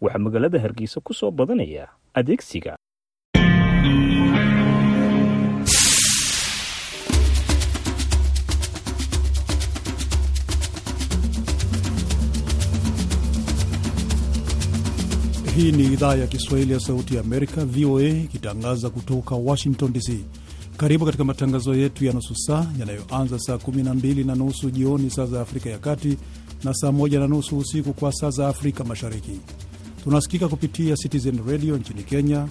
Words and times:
waxaa 0.00 0.18
magaalada 0.18 0.58
hargeysa 0.60 1.00
ku 1.00 1.14
soo 1.14 1.30
badanaya 1.30 1.88
adeegsiga 2.14 2.76
Hii 15.56 15.72
ni 15.72 15.84
idhaa 15.84 16.14
ya 16.14 16.26
Kiswahili 16.26 16.72
ya 16.72 16.80
Sauti 16.80 17.14
ya 17.14 17.20
Amerika, 17.20 17.64
VOA, 17.64 18.02
ikitangaza 18.08 18.90
kutoka 18.90 19.34
Washington 19.34 19.92
DC. 19.92 20.24
Karibu 20.76 21.04
katika 21.04 21.24
matangazo 21.24 21.74
yetu 21.74 22.04
ya 22.04 22.12
nusu 22.12 22.34
saa 22.36 22.66
yanayoanza 22.78 23.38
saa 23.38 23.54
12 23.54 24.26
na 24.26 24.34
nusu 24.34 24.70
jioni 24.70 25.10
saa 25.10 25.26
za 25.26 25.40
Afrika 25.40 25.70
ya 25.70 25.78
Kati 25.78 26.16
na 26.64 26.74
saa 26.74 26.88
1 26.88 27.18
na 27.20 27.26
nusu 27.26 27.58
usiku 27.58 27.92
kwa 27.92 28.12
saa 28.12 28.30
za 28.30 28.48
Afrika 28.48 28.84
Mashariki. 28.84 29.40
Tunasikika 30.06 30.48
kupitia 30.48 30.96
Citizen 30.96 31.40
Radio 31.48 31.76
nchini 31.76 32.02
Kenya, 32.02 32.48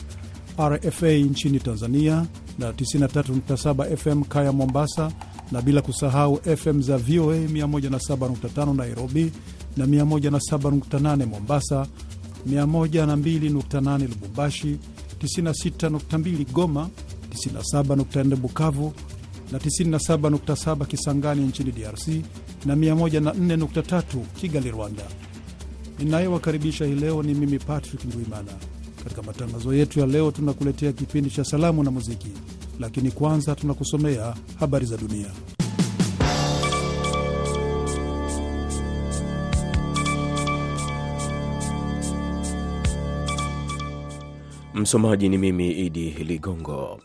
RFA 0.59 1.07
nchini 1.11 1.59
Tanzania 1.59 2.25
na 2.59 2.71
93.7 2.71 3.95
FM 3.97 4.23
Kaya 4.23 4.51
Mombasa, 4.51 5.11
na 5.51 5.61
bila 5.61 5.81
kusahau 5.81 6.39
FM 6.57 6.81
za 6.81 6.97
VOA 6.97 7.35
107.5 7.37 8.75
Nairobi 8.75 9.31
na 9.77 9.85
107.8 9.85 11.25
Mombasa, 11.25 11.87
102.8 12.49 14.07
Lubumbashi, 14.09 14.77
96.2 15.19 16.51
Goma, 16.51 16.89
97.4 17.33 18.35
Bukavu 18.35 18.93
na 19.51 19.57
97.7 19.57 20.85
Kisangani 20.85 21.41
nchini 21.47 21.71
DRC 21.71 22.07
na 22.65 22.75
104.3 22.75 24.01
Kigali, 24.41 24.71
Rwanda. 24.71 25.03
Ninayewakaribisha 25.99 26.85
hii 26.85 26.95
leo 26.95 27.23
ni 27.23 27.33
mimi 27.33 27.59
Patrick 27.59 28.05
Ndwimana. 28.05 28.51
Katika 29.03 29.21
matangazo 29.21 29.73
yetu 29.73 29.99
ya 29.99 30.05
leo, 30.05 30.31
tunakuletea 30.31 30.91
kipindi 30.91 31.29
cha 31.29 31.43
salamu 31.43 31.83
na 31.83 31.91
muziki, 31.91 32.27
lakini 32.79 33.11
kwanza 33.11 33.55
tunakusomea 33.55 34.35
habari 34.59 34.85
za 34.85 34.97
dunia. 34.97 35.27
Msomaji 44.73 45.29
ni 45.29 45.37
mimi 45.37 45.71
Idi 45.71 46.09
Ligongo. 46.09 46.99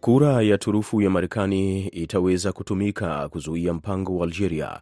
Kura 0.00 0.42
ya 0.42 0.58
turufu 0.58 1.02
ya 1.02 1.10
Marekani 1.10 1.86
itaweza 1.88 2.52
kutumika 2.52 3.28
kuzuia 3.28 3.74
mpango 3.74 4.16
wa 4.18 4.24
Algeria 4.26 4.80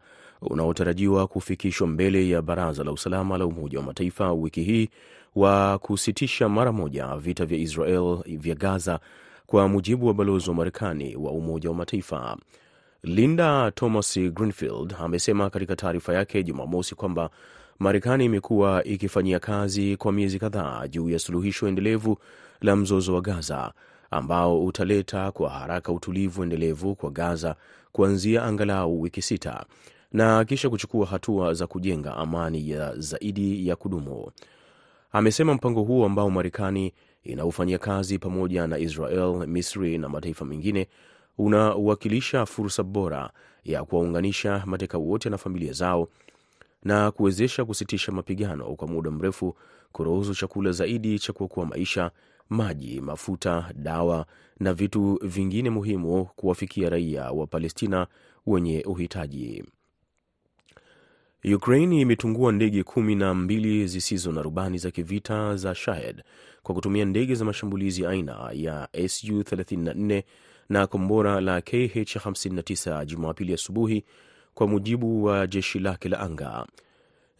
unaotarajiwa 0.50 1.27
kufikishwa 1.27 1.87
mbele 1.87 2.28
ya 2.28 2.42
Baraza 2.42 2.84
la 2.84 2.92
Usalama 2.92 3.39
la 3.39 3.47
Umoja 3.47 3.78
wa 3.78 3.84
Mataifa 3.84 4.33
wiki 4.33 4.62
hii 4.62 4.89
wa 5.34 5.78
kusitisha 5.78 6.48
mara 6.48 6.73
moja 6.73 7.17
vita 7.17 7.47
vya 7.47 7.59
Israel 7.59 8.19
vya 8.27 8.55
Gaza, 8.55 9.01
kwa 9.47 9.69
mujibu 9.69 10.06
wa 10.06 10.14
balozi 10.14 10.48
wa 10.51 10.56
Marekani 10.56 11.17
wa 11.17 11.31
Umoja 11.33 11.69
wa 11.69 11.75
Mataifa. 11.75 12.36
Linda 13.03 13.70
Thomas 13.70 14.19
Greenfield 14.19 14.95
amesema 15.01 15.51
katika 15.51 15.77
taarifa 15.77 16.14
yake 16.14 16.42
Jumamosi 16.42 16.95
kwamba 16.95 17.31
Marekani 17.79 18.25
imekuwa 18.25 18.84
ikifanyia 18.84 19.39
kazi 19.41 19.97
kwa 19.97 20.12
miezi 20.12 20.39
kadhaa 20.39 20.89
juu 20.89 21.11
ya 21.11 21.19
suluhisho 21.19 21.69
endelevu 21.69 22.19
la 22.61 22.77
mzozo 22.77 23.14
wa 23.14 23.20
Gaza 23.20 23.73
ambao 24.11 24.64
utaleta 24.64 25.33
kwa 25.33 25.51
haraka 25.51 25.92
utulivu 25.92 26.42
endelevu 26.42 26.95
kwa 26.95 27.11
Gaza 27.11 27.56
kuanzia 27.92 28.42
angalau 28.42 29.01
wiki 29.03 29.23
sita 29.23 29.64
na 30.15 30.45
kisha 30.45 30.70
kuchukua 30.70 31.07
hatua 31.07 31.55
za 31.55 31.67
kujenga 31.67 32.17
amani 32.17 32.70
ya 32.70 32.95
zaidi 32.98 33.69
ya 33.69 33.77
kudumu. 33.77 34.31
Amesema 35.12 35.55
mpango 35.55 35.83
huo 35.83 36.07
ambao 36.07 36.31
Marekani 36.31 36.93
inaufanyia 37.23 37.79
kazi 37.79 38.19
pamoja 38.19 38.67
na 38.67 38.79
Israel, 38.79 39.47
Misri 39.47 39.98
na 39.98 40.09
mataifa 40.09 40.45
mengine 40.45 40.89
unawakilisha 41.39 42.47
fursa 42.47 42.83
bora 42.83 43.30
ya 43.64 43.85
kuwaunganisha 43.85 44.63
mateka 44.67 44.98
wote 44.98 45.30
na 45.30 45.39
familia 45.39 45.73
zao 45.73 46.08
na 46.83 47.11
kuwezesha 47.11 47.64
kusitisha 47.64 48.13
mapigano 48.13 48.64
kwa 48.77 48.89
muda 48.89 49.11
mrefu, 49.11 49.57
kuruhusu 49.92 50.35
chakula 50.35 50.73
zaidi 50.73 51.19
cha 51.19 51.33
kuokoa 51.33 51.67
maisha, 51.67 52.11
maji, 52.48 53.01
mafuta, 53.01 53.73
dawa 53.75 54.27
na 54.61 54.75
vitu 54.75 55.19
vingine 55.23 55.70
muhimu 55.70 56.25
kuwafikia 56.25 56.91
raia 56.91 57.31
wa 57.31 57.46
Palestina 57.46 58.07
wenye 58.46 58.83
uhitaji. 58.86 59.64
Ukraine 61.53 62.01
imetungua 62.01 62.53
ndege 62.53 62.83
kumi 62.83 63.15
na 63.15 63.35
mbili 63.35 63.87
zisizo 63.87 64.33
na 64.33 64.43
rubani 64.43 64.79
za 64.79 64.91
kivita 64.91 65.57
za 65.57 65.75
Shahed 65.75 66.23
kwa 66.63 66.75
kutumia 66.75 67.05
ndege 67.05 67.35
za 67.35 67.45
mashambulizi 67.45 68.07
aina 68.07 68.51
ya 68.53 68.89
Su 69.09 69.27
34 69.41 70.23
na 70.69 70.87
kombora 70.87 71.41
la 71.41 71.59
KH59 71.61 73.05
Jumapili 73.05 73.55
asubuhi, 73.55 74.05
kwa 74.55 74.67
mujibu 74.67 75.25
wa 75.25 75.47
jeshi 75.47 75.79
lake 75.79 76.09
la 76.09 76.21
anga. 76.21 76.67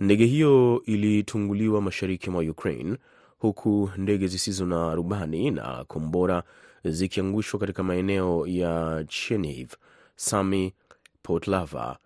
Ndege 0.01 0.25
hiyo 0.27 0.83
ilitunguliwa 0.87 1.83
mashariki 1.83 2.31
mwa 2.31 2.43
Ukraine, 2.43 2.97
huku 3.39 3.91
ndege 3.97 4.27
zisizo 4.27 4.67
na 4.67 4.95
rubani 4.95 5.51
na 5.51 5.85
kombora 5.85 6.43
zikiangushwa 6.85 7.61
katika 7.61 7.83
maeneo 7.83 8.47
ya 8.47 9.05
Chernihiv, 9.09 9.73
Sami, 10.17 10.75
Poltava, 11.23 11.99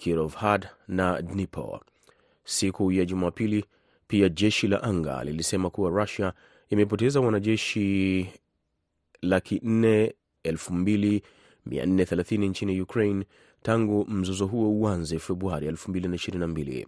Kirovhad 0.00 0.66
na 0.88 1.22
Dnipro. 1.22 1.80
Siku 2.44 2.92
ya 2.92 3.04
Jumapili 3.04 3.64
pia 4.06 4.28
jeshi 4.28 4.68
la 4.68 4.82
anga 4.82 5.24
lilisema 5.24 5.70
kuwa 5.70 5.90
Rusia 5.90 6.32
imepoteza 6.70 7.20
wanajeshi 7.20 8.26
laki 9.22 9.60
nne 9.64 10.14
elfu 10.42 10.74
mbili 10.74 11.22
mia 11.66 11.86
nne 11.86 12.04
thelathini 12.04 12.48
nchini 12.48 12.80
Ukraine 12.80 13.24
tangu 13.62 14.06
mzozo 14.08 14.46
huo 14.46 14.70
uanze 14.70 15.18
Februari 15.18 15.70
2022. 15.70 16.86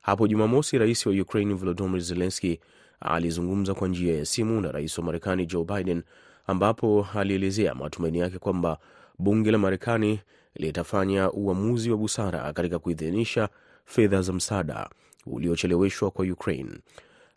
Hapo 0.00 0.28
Jumamosi, 0.28 0.78
rais 0.78 1.06
wa 1.06 1.12
Ukraine 1.12 1.54
Volodymyr 1.54 2.00
Zelensky 2.00 2.60
alizungumza 3.00 3.74
kwa 3.74 3.88
njia 3.88 4.16
ya 4.18 4.24
simu 4.24 4.60
na 4.60 4.72
rais 4.72 4.98
wa 4.98 5.04
Marekani 5.04 5.46
Joe 5.46 5.64
Biden, 5.64 6.02
ambapo 6.46 7.06
alielezea 7.14 7.74
matumaini 7.74 8.18
yake 8.18 8.38
kwamba 8.38 8.78
bunge 9.18 9.50
la 9.50 9.58
Marekani 9.58 10.20
litafanya 10.54 11.32
uamuzi 11.32 11.90
wa 11.90 11.96
busara 11.96 12.52
katika 12.52 12.78
kuidhinisha 12.78 13.48
fedha 13.84 14.22
za 14.22 14.32
msaada 14.32 14.88
uliocheleweshwa 15.26 16.10
kwa 16.10 16.24
Ukraine. 16.24 16.70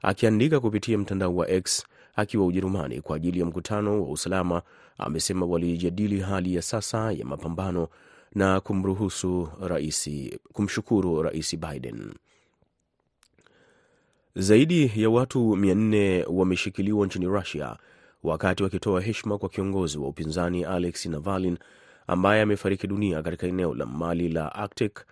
Akiandika 0.01 0.59
kupitia 0.59 0.97
mtandao 0.97 1.35
wa 1.35 1.49
X 1.49 1.85
akiwa 2.15 2.45
Ujerumani 2.45 3.01
kwa 3.01 3.15
ajili 3.15 3.39
ya 3.39 3.45
mkutano 3.45 4.03
wa 4.03 4.09
usalama, 4.11 4.61
amesema 4.97 5.45
walijadili 5.45 6.19
hali 6.19 6.55
ya 6.55 6.61
sasa 6.61 7.11
ya 7.11 7.25
mapambano 7.25 7.87
na 8.35 8.59
kumruhusu 8.59 9.49
raisi, 9.61 10.39
kumshukuru 10.53 11.21
rais 11.23 11.57
Biden. 11.57 12.13
Zaidi 14.35 14.91
ya 14.95 15.09
watu 15.09 15.39
400 15.55 16.25
wameshikiliwa 16.29 17.05
nchini 17.05 17.25
Russia 17.25 17.77
wakati 18.23 18.63
wakitoa 18.63 19.01
heshima 19.01 19.37
kwa 19.37 19.49
kiongozi 19.49 19.97
wa 19.97 20.07
upinzani 20.07 20.63
Alexei 20.65 21.11
Navalny 21.11 21.57
ambaye 22.07 22.41
amefariki 22.41 22.87
dunia 22.87 23.23
katika 23.23 23.47
eneo 23.47 23.75
la 23.75 23.85
Mali 23.85 24.29
la 24.29 24.55
Arctic. 24.55 25.05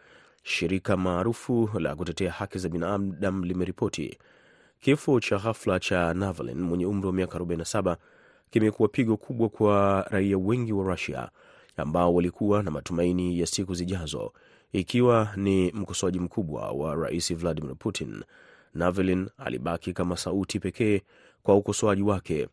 Shirika 0.44 0.98
maarufu 0.98 1.70
la 1.80 1.96
kutetea 1.96 2.32
haki 2.32 2.60
za 2.60 2.70
binadamu 2.70 3.46
limeripoti 3.46 4.18
kifo 4.82 5.20
cha 5.20 5.38
ghafla 5.38 5.80
cha 5.80 6.14
Navalny 6.14 6.54
mwenye 6.62 6.86
umri 6.86 7.08
wa 7.08 7.14
miaka 7.14 7.40
47 7.40 7.96
kimekuwa 8.50 8.90
pigo 8.90 9.18
kubwa 9.18 9.50
kwa 9.50 10.02
raia 10.10 10.38
wengi 10.38 10.74
wa 10.74 10.86
Russia 10.86 11.30
ambao 11.78 12.14
walikuwa 12.16 12.64
na 12.64 12.72
matumaini 12.72 13.40
ya 13.40 13.46
siku 13.46 13.74
zijazo, 13.74 14.34
ikiwa 14.74 15.30
ni 15.36 15.72
mkosoaji 15.72 16.20
mkubwa 16.20 16.72
wa 16.72 16.96
rais 16.96 17.34
Vladimir 17.36 17.76
Putin. 17.76 18.24
Navalny 18.74 19.28
alibaki 19.38 19.94
kama 19.94 20.18
sauti 20.18 20.60
pekee 20.60 21.02
kwa 21.44 21.56
ukosoaji 21.56 22.02
wake 22.02 22.48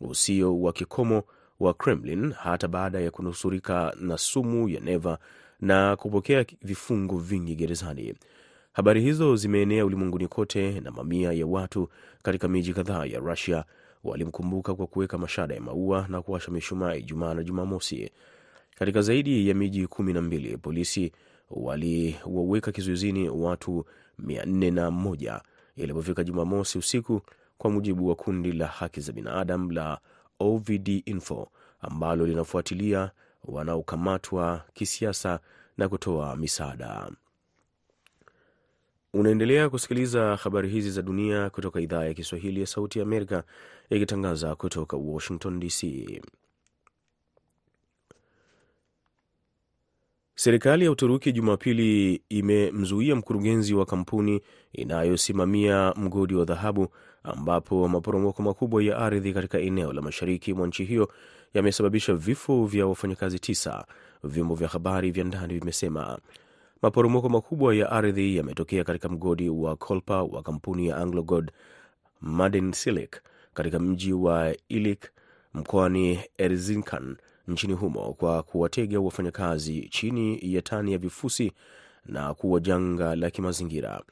usio 0.00 0.60
wa 0.60 0.72
kikomo 0.72 1.22
wa 1.60 1.74
Kremlin 1.74 2.32
hata 2.32 2.68
baada 2.68 3.00
ya 3.00 3.10
kunusurika 3.10 3.94
na 4.00 4.18
sumu 4.18 4.68
ya 4.68 4.80
neva 4.80 5.18
na 5.60 5.96
kupokea 5.96 6.44
vifungo 6.62 7.18
vingi 7.18 7.54
gerezani. 7.54 8.14
Habari 8.72 9.00
hizo 9.02 9.36
zimeenea 9.36 9.84
ulimwenguni 9.86 10.28
kote 10.28 10.80
na 10.80 10.90
mamia 10.90 11.32
ya 11.32 11.46
watu 11.46 11.88
katika 12.22 12.48
miji 12.48 12.74
kadhaa 12.74 13.06
ya 13.06 13.18
Rusia 13.20 13.64
walimkumbuka 14.04 14.74
kwa 14.74 14.86
kuweka 14.86 15.18
mashada 15.18 15.54
ya 15.54 15.60
maua 15.60 16.06
na 16.08 16.22
kuwasha 16.22 16.50
mishumaa 16.50 16.94
Ijumaa 16.94 17.34
na 17.34 17.42
Jumamosi. 17.42 18.10
Katika 18.78 19.02
zaidi 19.02 19.48
ya 19.48 19.54
miji 19.54 19.86
kumi 19.86 20.12
na 20.12 20.20
mbili 20.22 20.56
polisi 20.56 21.12
waliwaweka 21.50 22.72
kizuizini 22.72 23.28
watu 23.28 23.84
mia 24.18 24.44
nne 24.44 24.70
na 24.70 24.90
moja 24.90 25.40
ilipofika 25.76 26.24
Jumamosi 26.24 26.78
usiku, 26.78 27.20
kwa 27.58 27.70
mujibu 27.70 28.08
wa 28.08 28.14
kundi 28.14 28.52
la 28.52 28.66
haki 28.66 29.00
za 29.00 29.12
binadamu 29.12 29.72
la 29.72 29.98
OVD 30.40 31.02
Info 31.06 31.50
ambalo 31.80 32.26
linafuatilia 32.26 33.10
wanaokamatwa 33.44 34.64
kisiasa 34.74 35.40
na 35.76 35.88
kutoa 35.88 36.36
misaada. 36.36 37.10
Unaendelea 39.14 39.68
kusikiliza 39.70 40.36
habari 40.36 40.68
hizi 40.68 40.90
za 40.90 41.02
dunia 41.02 41.50
kutoka 41.50 41.80
idhaa 41.80 42.04
ya 42.04 42.14
Kiswahili 42.14 42.60
ya 42.60 42.66
Sauti 42.66 42.98
ya 42.98 43.02
Amerika 43.04 43.44
ikitangaza 43.90 44.54
kutoka 44.54 44.96
Washington 44.96 45.60
DC. 45.60 45.84
Serikali 50.34 50.84
ya 50.84 50.90
Uturuki 50.90 51.32
Jumapili 51.32 52.22
imemzuia 52.28 53.16
mkurugenzi 53.16 53.74
wa 53.74 53.86
kampuni 53.86 54.40
inayosimamia 54.72 55.94
mgodi 55.96 56.34
wa 56.34 56.44
dhahabu 56.44 56.88
ambapo 57.22 57.88
maporomoko 57.88 58.42
makubwa 58.42 58.82
ya 58.82 58.98
ardhi 58.98 59.32
katika 59.32 59.58
eneo 59.58 59.92
la 59.92 60.02
mashariki 60.02 60.54
mwa 60.54 60.66
nchi 60.66 60.84
hiyo 60.84 61.12
yamesababisha 61.54 62.14
vifo 62.14 62.66
vya 62.66 62.86
wafanyakazi 62.86 63.38
tisa, 63.38 63.84
vyombo 64.24 64.54
vya 64.54 64.68
habari 64.68 65.10
vya 65.10 65.24
ndani 65.24 65.58
vimesema. 65.58 66.18
Maporomoko 66.82 67.28
makubwa 67.28 67.74
ya 67.74 67.90
ardhi 67.90 68.36
yametokea 68.36 68.84
katika 68.84 69.08
mgodi 69.08 69.48
wa 69.48 69.76
Kolpa 69.76 70.22
wa 70.22 70.42
kampuni 70.42 70.86
ya 70.86 70.96
AngloGold 70.96 71.50
Madensilik 72.20 73.16
katika 73.54 73.78
mji 73.78 74.12
wa 74.12 74.54
Ilik 74.68 75.10
mkoani 75.54 76.18
Erzincan 76.38 77.16
nchini 77.48 77.72
humo 77.72 78.12
kwa 78.12 78.42
kuwatega 78.42 79.00
wafanyakazi 79.00 79.88
chini 79.90 80.38
ya 80.54 80.62
tani 80.62 80.92
ya 80.92 80.98
vifusi 80.98 81.52
na 82.06 82.34
kuwa 82.34 82.60
janga 82.60 83.16
la 83.16 83.30
kimazingira. 83.30 84.02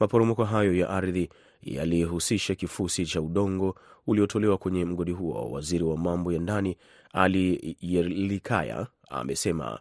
Maporomoko 0.00 0.44
hayo 0.44 0.74
ya 0.74 0.90
ardhi 0.90 1.28
yalihusisha 1.64 2.54
kifusi 2.54 3.06
cha 3.06 3.20
udongo 3.22 3.74
uliotolewa 4.06 4.58
kwenye 4.58 4.84
mgodi 4.84 5.12
huo. 5.12 5.50
Waziri 5.50 5.84
wa 5.84 5.96
mambo 5.96 6.32
ya 6.32 6.38
ndani 6.38 6.76
Ali 7.12 7.76
Yerlikaya 7.80 8.86
amesema. 9.08 9.80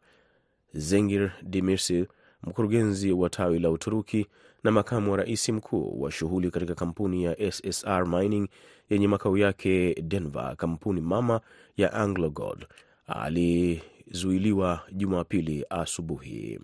Zengir 0.73 1.31
Demirsil, 1.43 2.07
mkurugenzi 2.43 3.11
wa 3.11 3.29
tawi 3.29 3.59
la 3.59 3.69
Uturuki 3.71 4.27
na 4.63 4.71
makamu 4.71 5.11
wa 5.11 5.17
rais 5.17 5.49
mkuu 5.49 6.01
wa 6.01 6.11
shughuli 6.11 6.51
katika 6.51 6.75
kampuni 6.75 7.23
ya 7.23 7.51
SSR 7.51 8.07
Mining 8.07 8.47
yenye 8.89 9.07
makao 9.07 9.37
yake 9.37 9.93
Denver, 10.01 10.55
kampuni 10.57 11.01
mama 11.01 11.41
ya 11.77 11.93
AngloGold, 11.93 12.67
alizuiliwa 13.07 14.81
Jumapili 14.91 15.65
asubuhi. 15.69 16.59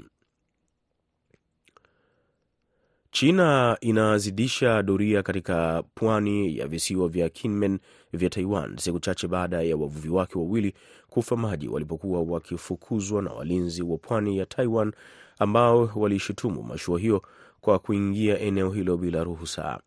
China 3.12 3.78
inazidisha 3.82 4.84
doria 4.84 5.24
katika 5.24 5.84
pwani 5.96 6.58
ya 6.58 6.68
visiwa 6.68 7.10
vya 7.10 7.30
Kinmen 7.30 7.80
vya 8.14 8.30
Taiwan 8.30 8.78
siku 8.78 9.00
chache 9.00 9.28
baada 9.28 9.62
ya 9.62 9.78
wavuvi 9.78 10.10
wake 10.10 10.38
wawili 10.40 10.74
kufa 11.08 11.36
maji 11.36 11.68
walipokuwa 11.68 12.22
wakifukuzwa 12.22 13.22
na 13.22 13.32
walinzi 13.32 13.82
wa 13.84 13.98
pwani 13.98 14.38
ya 14.38 14.46
Taiwan 14.46 14.92
ambao 15.40 15.92
walishutumu 15.96 16.64
mashua 16.64 17.00
hiyo 17.00 17.22
kwa 17.62 17.80
kuingia 17.80 18.40
eneo 18.40 18.70
hilo 18.72 18.98
bila 18.98 19.24
ruhusa. 19.24 19.80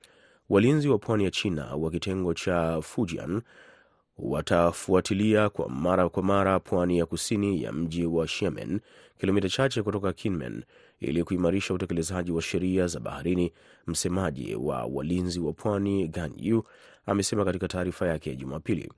Walinzi 0.49 0.89
wa 0.89 0.99
pwani 0.99 1.25
ya 1.25 1.31
China 1.31 1.75
wa 1.77 1.91
kitengo 1.91 2.35
cha 2.35 2.81
Fujian 2.83 3.43
watafuatilia 4.19 5.49
kwa 5.49 5.69
mara 5.69 6.09
kwa 6.09 6.23
mara 6.23 6.61
pwani 6.61 6.99
ya 6.99 7.07
kusini 7.07 7.63
ya 7.63 7.73
mji 7.73 8.07
wa 8.07 8.27
Xiamen, 8.27 8.81
kilomita 9.21 9.49
chache 9.49 9.83
kutoka 9.83 10.13
Kinmen, 10.13 10.65
ili 11.03 11.25
kuimarisha 11.25 11.75
utekelezaji 11.75 12.33
wa 12.33 12.43
sheria 12.43 12.87
za 12.87 13.01
baharini. 13.01 13.53
Msemaji 13.87 14.55
wa 14.55 14.85
walinzi 14.85 15.41
wa 15.41 15.53
pwani 15.53 16.09
Gan 16.09 16.33
Yu 16.37 16.65
amesema 17.07 17.45
katika 17.45 17.69
taarifa 17.69 18.07
yake 18.09 18.31
ya 18.31 18.37
Jumapili. 18.37 18.93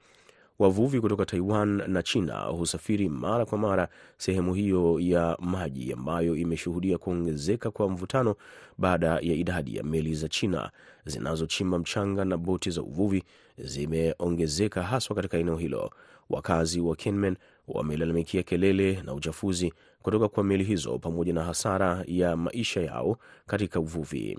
Wavuvi 0.59 1.01
kutoka 1.01 1.27
Taiwan 1.27 1.83
na 1.91 2.03
China 2.03 2.39
husafiri 2.41 3.09
mara 3.09 3.47
kwa 3.47 3.59
mara 3.59 3.89
sehemu 4.19 4.55
hiyo 4.55 5.01
ya 5.01 5.37
maji 5.41 5.93
ambayo 5.93 6.37
imeshuhudia 6.37 6.99
kuongezeka 6.99 7.71
kwa 7.71 7.89
mvutano 7.89 8.35
baada 8.79 9.07
ya 9.07 9.21
idadi 9.35 9.77
ya 9.77 9.83
meli 9.83 10.15
za 10.15 10.29
China 10.29 10.71
zinazochimba 11.07 11.79
mchanga 11.79 12.25
na 12.25 12.37
boti 12.37 12.71
za 12.71 12.83
uvuvi 12.83 13.25
zimeongezeka 13.59 14.83
haswa 14.83 15.17
katika 15.17 15.39
eneo 15.39 15.57
hilo. 15.57 15.91
Wakazi 16.31 16.81
wa 16.81 16.97
Kinmen 16.97 17.37
wamelalamikia 17.69 18.43
kelele 18.43 19.03
na 19.05 19.15
uchafuzi 19.15 19.73
kutoka 20.05 20.29
kwa 20.29 20.45
meli 20.45 20.65
hizo 20.65 20.99
pamoja 20.99 21.33
na 21.33 21.45
hasara 21.45 22.05
ya 22.07 22.37
maisha 22.37 22.81
yao 22.81 23.19
katika 23.47 23.81
uvuvi 23.81 24.39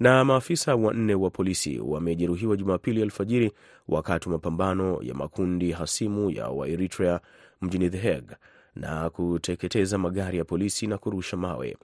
na 0.00 0.24
maafisa 0.24 0.74
wanne 0.74 1.14
wa 1.14 1.30
polisi 1.30 1.78
wamejeruhiwa 1.80 2.56
Jumapili 2.56 3.02
alfajiri 3.02 3.52
wakati 3.88 4.28
wa 4.28 4.32
mapambano 4.32 4.98
ya 5.02 5.14
makundi 5.14 5.72
hasimu 5.72 6.30
ya 6.30 6.48
Waeritrea 6.48 7.20
mjini 7.62 7.90
The 7.90 7.98
Hague 7.98 8.36
na 8.76 9.10
kuteketeza 9.10 9.98
magari 9.98 10.38
ya 10.38 10.44
polisi 10.44 10.86
na 10.86 10.98
kurusha 10.98 11.36
mawe. 11.36 11.76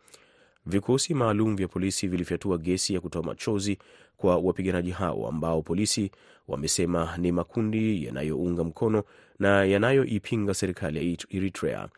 Vikosi 0.66 1.14
maalum 1.14 1.56
vya 1.56 1.68
polisi 1.68 2.08
vilifyatua 2.08 2.58
gesi 2.58 2.94
ya 2.94 3.00
kutoa 3.00 3.22
machozi 3.22 3.78
kwa 4.16 4.36
wapiganaji 4.36 4.90
hao 4.90 5.28
ambao 5.28 5.62
polisi 5.62 6.10
wamesema 6.48 7.16
ni 7.18 7.32
makundi 7.32 8.04
yanayounga 8.04 8.64
mkono 8.64 9.02
na 9.38 9.64
yanayoipinga 9.64 10.54
serikali 10.54 10.98
ya 11.12 11.16
Eritrea 11.30 11.88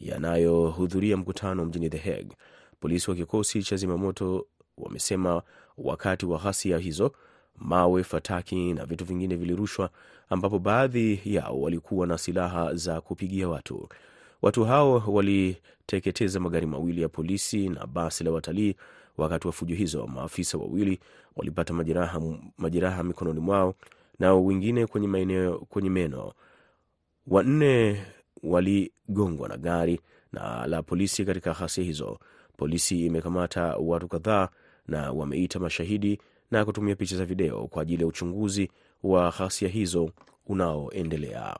yanayohudhuria 0.00 1.16
mkutano 1.16 1.64
mjini 1.64 1.90
The 1.90 1.98
Hague. 1.98 2.36
Polisi 2.80 3.10
wa 3.10 3.16
kikosi 3.16 3.62
cha 3.62 3.76
zimamoto 3.76 4.46
wamesema 4.78 5.42
wakati 5.78 6.26
wa 6.26 6.38
ghasia 6.38 6.78
hizo 6.78 7.12
mawe, 7.58 8.04
fataki 8.04 8.72
na 8.74 8.86
vitu 8.86 9.04
vingine 9.04 9.36
vilirushwa, 9.36 9.90
ambapo 10.30 10.58
baadhi 10.58 11.20
yao 11.24 11.60
walikuwa 11.60 12.06
na 12.06 12.18
silaha 12.18 12.74
za 12.74 13.00
kupigia 13.00 13.48
watu. 13.48 13.88
Watu 14.42 14.64
hao 14.64 15.02
waliteketeza 15.06 16.40
magari 16.40 16.66
mawili 16.66 17.02
ya 17.02 17.08
polisi 17.08 17.68
na 17.68 17.86
basi 17.86 18.24
la 18.24 18.30
watalii. 18.30 18.74
Wakati 19.16 19.46
wa 19.46 19.52
fujo 19.52 19.74
hizo, 19.74 20.06
maafisa 20.06 20.58
wawili 20.58 21.00
walipata 21.36 21.74
majeraha, 21.74 22.20
majeraha 22.58 23.02
mikononi 23.02 23.40
mwao 23.40 23.74
na 24.18 24.34
wengine 24.34 24.86
kwenye 24.86 25.08
maeneo 25.08 25.58
kwenye 25.58 25.90
meno. 25.90 26.32
Wanne 27.26 28.02
waligongwa 28.42 29.48
na 29.48 29.56
gari 29.56 30.00
na 30.32 30.66
la 30.66 30.82
polisi 30.82 31.24
katika 31.24 31.52
ghasia 31.52 31.84
hizo. 31.84 32.18
Polisi 32.56 33.06
imekamata 33.06 33.76
watu 33.76 34.08
kadhaa 34.08 34.48
na 34.88 35.12
wameita 35.12 35.58
mashahidi 35.58 36.18
na 36.50 36.64
kutumia 36.64 36.96
picha 36.96 37.16
za 37.16 37.24
video 37.24 37.66
kwa 37.66 37.82
ajili 37.82 38.02
ya 38.02 38.06
uchunguzi 38.08 38.70
wa 39.02 39.30
ghasia 39.38 39.68
hizo 39.68 40.10
unaoendelea. 40.46 41.56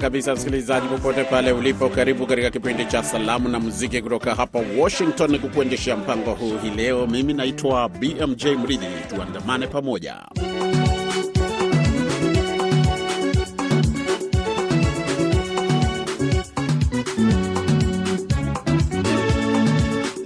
Kabisa, 0.00 0.34
msikilizaji 0.34 0.88
popote 0.88 1.24
pale 1.24 1.52
ulipo, 1.52 1.88
karibu 1.88 2.26
katika 2.26 2.50
kipindi 2.50 2.84
cha 2.84 3.02
salamu 3.02 3.48
na 3.48 3.60
muziki 3.60 4.02
kutoka 4.02 4.34
hapa 4.34 4.62
Washington, 4.78 5.38
kukuendeshea 5.38 5.96
mpango 5.96 6.30
huu 6.30 6.58
hii 6.62 6.70
leo. 6.70 7.06
Mimi 7.06 7.32
naitwa 7.32 7.88
BMJ 7.88 8.44
Mridhi, 8.46 8.86
tuandamane 9.08 9.66
pamoja. 9.66 10.16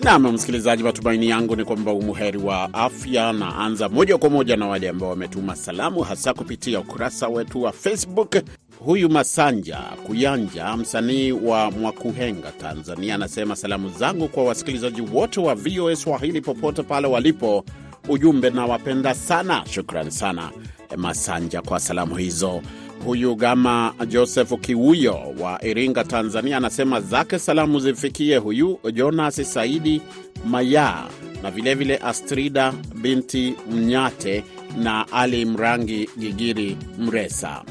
Nam 0.02 0.32
msikilizaji, 0.32 0.82
matumaini 0.82 1.28
yangu 1.28 1.56
ni 1.56 1.64
kwamba 1.64 1.92
umuheri 1.92 2.38
wa 2.38 2.74
afya. 2.74 3.32
Naanza 3.32 3.88
moja 3.88 4.18
kwa 4.18 4.30
moja 4.30 4.56
na 4.56 4.66
wale 4.66 4.88
ambao 4.88 5.08
wametuma 5.10 5.56
salamu, 5.56 6.00
hasa 6.02 6.34
kupitia 6.34 6.80
ukurasa 6.80 7.28
wetu 7.28 7.62
wa 7.62 7.72
Facebook. 7.72 8.36
Huyu 8.78 9.08
Masanja 9.10 9.76
Kuyanja, 10.06 10.76
msanii 10.76 11.32
wa 11.32 11.70
Mwakuhenga, 11.70 12.52
Tanzania, 12.52 13.14
anasema 13.14 13.56
salamu 13.56 13.88
zangu 13.98 14.28
kwa 14.28 14.44
wasikilizaji 14.44 15.00
wote 15.00 15.40
wa 15.40 15.54
VOA 15.54 15.96
Swahili 15.96 16.40
popote 16.40 16.82
pale 16.82 17.06
walipo. 17.08 17.64
Ujumbe 18.08 18.50
nawapenda 18.50 19.14
sana. 19.14 19.64
Shukran 19.70 20.10
sana 20.10 20.50
Masanja 20.96 21.62
kwa 21.62 21.80
salamu 21.80 22.16
hizo. 22.16 22.62
Huyu 23.04 23.34
Gama 23.34 23.94
Joseph 24.08 24.52
Kiwuyo 24.60 25.34
wa 25.40 25.64
Iringa, 25.64 26.04
Tanzania, 26.04 26.56
anasema 26.56 27.00
zake 27.00 27.38
salamu 27.38 27.80
zifikie 27.80 28.36
huyu 28.36 28.78
Jonas 28.92 29.52
Saidi 29.54 30.02
Maya 30.46 31.04
na 31.42 31.50
vilevile 31.50 31.94
vile 31.96 32.08
Astrida 32.08 32.72
binti 32.94 33.54
Mnyate 33.70 34.44
na 34.78 35.12
Ali 35.12 35.44
Mrangi 35.44 36.08
Gigiri 36.18 36.76
Mresa. 36.98 37.62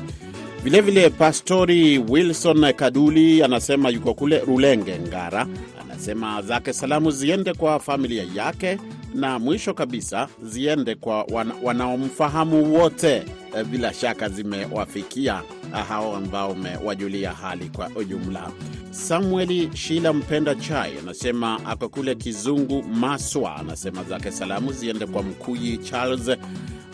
Vilevile 0.64 1.10
Pastori 1.10 1.98
Wilson 2.00 2.74
Kaduli 2.74 3.44
anasema 3.44 3.90
yuko 3.90 4.14
kule 4.14 4.40
Rulenge, 4.40 5.00
Ngara. 5.00 5.48
Anasema 5.82 6.42
zake 6.42 6.74
salamu 6.74 7.12
ziende 7.12 7.54
kwa 7.54 7.80
familia 7.80 8.26
yake 8.36 8.78
na 9.14 9.40
mwisho 9.40 9.74
kabisa 9.74 10.28
ziende 10.44 10.96
kwa 10.96 11.24
wana, 11.24 11.56
wanaomfahamu 11.64 12.74
wote. 12.74 13.24
E, 13.60 13.64
bila 13.64 13.94
shaka 13.94 14.30
zimewafikia 14.30 15.42
hao 15.90 16.16
ambao 16.16 16.52
umewajulia 16.52 17.32
hali 17.32 17.70
kwa 17.70 17.90
ujumla. 17.96 18.52
Samueli 18.92 19.70
Shila 19.74 20.14
mpenda 20.14 20.56
chai 20.56 20.92
anasema 21.00 21.66
ako 21.66 21.90
kule 21.90 22.16
Kizungu 22.16 22.84
Maswa, 22.84 23.56
anasema 23.56 24.04
zake 24.04 24.32
salamu 24.32 24.72
ziende 24.72 25.06
kwa 25.06 25.24
Mkuyi 25.24 25.78
Charles 25.78 26.30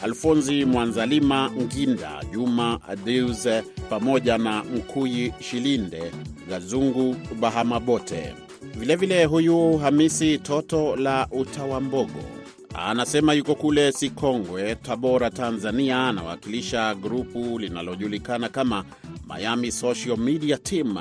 Alfonsi 0.04 0.66
Mwanzalima 0.66 1.52
Nginda, 1.62 2.24
Juma 2.34 2.80
Deus 3.06 3.48
pamoja 3.90 4.38
na 4.38 4.64
Mkuyi 4.64 5.34
Shilinde 5.40 6.12
Gazungu 6.50 7.16
Bahamabote. 7.40 8.34
Vilevile 8.80 9.26
huyu 9.26 9.78
Hamisi 9.78 10.38
Toto 10.38 10.96
la 10.96 11.28
Utawambogo 11.32 12.24
anasema 12.74 13.34
yuko 13.34 13.56
kule 13.56 13.92
Sikongwe, 13.92 14.76
Tabora, 14.76 15.30
Tanzania. 15.30 16.08
Anawakilisha 16.08 16.96
grupu 16.96 17.60
linalojulikana 17.60 18.50
kama 18.50 18.86
Miami 19.28 19.72
Social 19.72 20.18
Media 20.18 20.58
Team. 20.58 20.98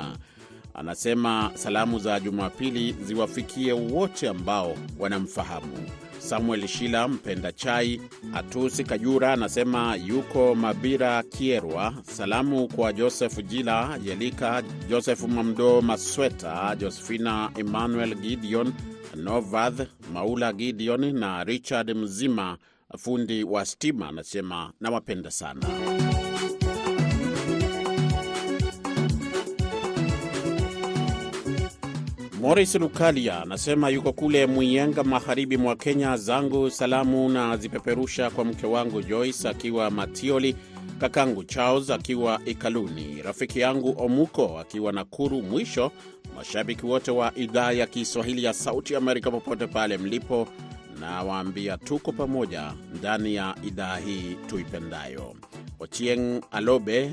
Anasema 0.73 1.51
salamu 1.53 1.99
za 1.99 2.19
Jumapili 2.19 2.95
ziwafikie 3.03 3.73
wote 3.73 4.27
ambao 4.29 4.75
wanamfahamu. 4.99 5.77
Samuel 6.19 6.67
Shila 6.67 7.07
mpenda 7.07 7.51
chai 7.51 8.01
Atusi 8.33 8.83
Kajura 8.83 9.33
anasema 9.33 9.95
yuko 9.95 10.55
Mabira 10.55 11.23
Kierwa. 11.23 11.93
Salamu 12.03 12.67
kwa 12.67 12.93
Joseph 12.93 13.45
Jila 13.45 13.99
Yelika, 14.05 14.63
Joseph 14.89 15.21
Mamdo 15.21 15.81
Masweta, 15.81 16.75
Josefina 16.79 17.51
Emmanuel 17.57 18.15
Gideon, 18.15 18.73
Novadh 19.15 19.81
Maula 20.13 20.53
Gideon 20.53 21.19
na 21.19 21.43
Richard 21.43 21.95
Mzima, 21.95 22.57
fundi 22.97 23.43
wa 23.43 23.65
stima. 23.65 24.07
Anasema 24.07 24.73
nawapenda 24.81 25.31
sana. 25.31 25.65
Morris 32.39 32.75
Lukalia 32.75 33.41
anasema 33.41 33.89
yuko 33.89 34.13
kule 34.13 34.45
Mwiyenga, 34.45 35.03
magharibi 35.03 35.57
mwa 35.57 35.75
Kenya. 35.75 36.17
Zangu 36.17 36.69
salamu 36.71 37.29
na 37.29 37.57
zipeperusha 37.57 38.29
kwa 38.29 38.45
mke 38.45 38.67
wangu 38.67 39.01
Joyce 39.01 39.49
akiwa 39.49 39.91
Matioli, 39.91 40.55
kakangu 40.99 41.43
Charles 41.43 41.89
akiwa 41.89 42.41
Ikaluni, 42.45 43.21
rafiki 43.21 43.59
yangu 43.59 43.95
Omuko 43.97 44.59
akiwa 44.59 44.91
Nakuru. 44.91 45.41
Mwisho, 45.41 45.91
mashabiki 46.35 46.85
wote 46.85 47.11
wa 47.11 47.31
idhaa 47.35 47.71
ya 47.71 47.87
Kiswahili 47.87 48.43
ya 48.43 48.53
Sauti 48.53 48.95
Amerika 48.95 49.31
popote 49.31 49.67
pale 49.67 49.97
mlipo, 49.97 50.47
na 50.99 51.23
waambia 51.23 51.77
tuko 51.77 52.11
pamoja 52.11 52.73
ndani 52.99 53.35
ya 53.35 53.55
idhaa 53.67 53.97
hii 53.97 54.35
tuipendayo. 54.47 55.35
Ochieng 55.79 56.41
Alobe 56.51 57.11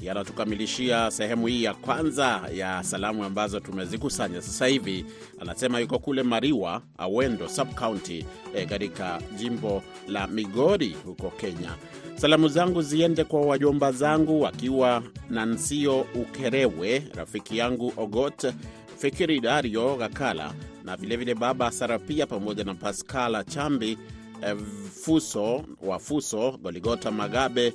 yanatukamilishia 0.00 1.10
sehemu 1.10 1.46
hii 1.46 1.62
ya 1.62 1.74
kwanza 1.74 2.40
ya 2.54 2.82
salamu 2.84 3.24
ambazo 3.24 3.60
tumezikusanya 3.60 4.42
sasa 4.42 4.66
hivi. 4.66 5.06
Anasema 5.40 5.80
yuko 5.80 5.98
kule 5.98 6.22
Mariwa, 6.22 6.82
Awendo 6.98 7.48
subcounty 7.48 8.26
katika 8.68 9.18
e, 9.20 9.34
jimbo 9.36 9.82
la 10.08 10.26
Migori 10.26 10.96
huko 11.04 11.30
Kenya. 11.30 11.74
Salamu 12.14 12.48
zangu 12.48 12.82
ziende 12.82 13.24
kwa 13.24 13.40
wajomba 13.40 13.92
zangu 13.92 14.40
wakiwa 14.40 15.02
Nansio 15.30 16.00
Ukerewe, 16.00 17.02
rafiki 17.16 17.58
yangu 17.58 17.92
Ogot 17.96 18.52
Fikiri, 18.98 19.40
Dario 19.40 19.96
Gakala 19.96 20.52
na 20.84 20.96
vilevile 20.96 21.34
baba 21.34 21.70
Sarapia 21.70 22.26
pamoja 22.26 22.64
na 22.64 22.74
Paskala 22.74 23.44
Chambi 23.44 23.98
e, 24.46 24.54
Fuso 25.04 25.64
wa 25.82 25.98
Fuso, 25.98 26.58
Goligota 26.62 27.10
Magabe 27.10 27.66
e, 27.66 27.74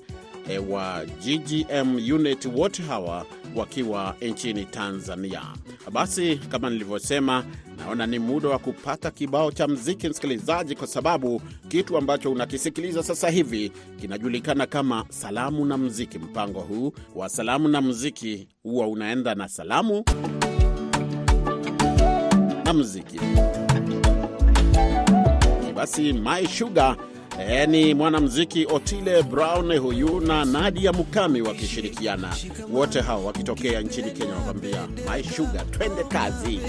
wa 0.70 1.06
GGM 1.06 1.96
unit 2.14 2.46
wote 2.56 2.84
hawa 2.84 3.26
wakiwa 3.56 4.16
nchini 4.22 4.66
Tanzania. 4.66 5.42
Basi 5.92 6.36
kama 6.38 6.70
nilivyosema, 6.70 7.46
naona 7.78 8.06
ni 8.08 8.20
muda 8.20 8.50
wa 8.50 8.60
kupata 8.60 9.12
kibao 9.12 9.52
cha 9.52 9.68
mziki, 9.68 10.10
msikilizaji, 10.10 10.76
kwa 10.76 10.88
sababu 10.88 11.42
kitu 11.68 11.98
ambacho 11.98 12.32
unakisikiliza 12.32 13.04
sasa 13.04 13.30
hivi 13.30 13.72
kinajulikana 14.02 14.66
kama 14.66 15.06
salamu 15.10 15.66
na 15.66 15.78
mziki. 15.78 16.20
Mpango 16.20 16.60
huu 16.60 16.94
wa 17.16 17.30
salamu 17.30 17.68
na 17.68 17.82
mziki 17.82 18.48
huwa 18.64 18.88
unaenda 18.88 19.36
na 19.36 19.48
salamu 19.50 20.04
na 22.66 22.74
mziki. 22.74 23.20
Basi 25.76 26.14
My 26.14 26.48
Sugar 26.48 26.98
E, 27.40 27.68
ni 27.68 27.94
mwanamuziki 27.94 28.66
Otile 28.66 29.24
Brown 29.24 29.78
huyu 29.78 30.20
na 30.22 30.46
Nadia 30.46 30.94
Mukami 30.94 31.42
wakishirikiana, 31.42 32.36
wote 32.72 33.02
hao 33.02 33.26
wakitokea 33.26 33.82
nchini 33.82 34.12
Kenya, 34.12 34.34
wakwambia 34.36 34.88
My 34.88 35.24
Sugar, 35.24 35.72
twende 35.72 36.04
kazi. 36.04 36.60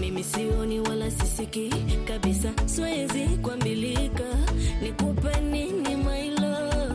Mimi 0.00 0.24
sioni 0.24 0.80
wala 0.80 1.10
sisiki 1.10 1.70
kabisa, 2.08 2.52
siwezi 2.66 3.24
kuambilika. 3.42 4.24
Nikupe 4.82 5.40
nini 5.40 5.96
my 5.96 6.28
love? 6.30 6.94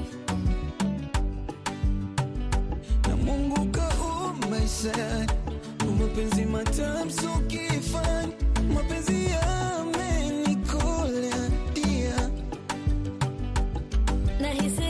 Na 3.08 3.16
Mungu 3.16 3.66
kaumba 3.72 4.60
mapenzi 6.00 6.46
matamu 6.46 7.12
Nahisi 14.48 14.80
raha 14.82 14.87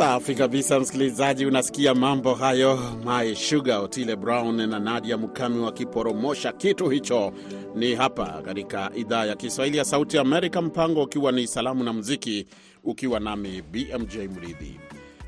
Safi 0.00 0.34
kabisa, 0.34 0.80
msikilizaji, 0.80 1.46
unasikia 1.46 1.94
mambo 1.94 2.34
hayo. 2.34 2.78
My 3.04 3.34
Sugar, 3.34 3.80
Otile 3.80 4.16
Brown 4.16 4.68
na 4.68 4.78
Nadia 4.78 5.16
Mukami 5.16 5.58
wakiporomosha 5.60 6.52
kitu 6.52 6.88
hicho. 6.88 7.32
Ni 7.74 7.94
hapa 7.94 8.42
katika 8.42 8.90
idhaa 8.94 9.24
ya 9.24 9.36
Kiswahili 9.36 9.78
ya 9.78 9.84
Sauti 9.84 10.18
Amerika, 10.18 10.62
mpango 10.62 11.02
ukiwa 11.02 11.32
ni 11.32 11.46
salamu 11.46 11.84
na 11.84 11.92
muziki, 11.92 12.46
ukiwa 12.84 13.20
nami 13.20 13.62
BMJ 13.62 14.16
Mridhi. 14.16 14.80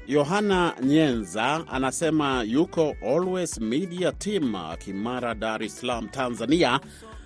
Yohana 0.07 0.75
Nyenza 0.83 1.64
anasema 1.73 2.43
yuko 2.43 2.97
Always 3.02 3.61
Media 3.61 4.12
Team, 4.12 4.55
Kimara, 4.79 5.35
Dar 5.35 5.62
es 5.62 5.81
Salaam, 5.81 6.09
Tanzania. 6.09 6.81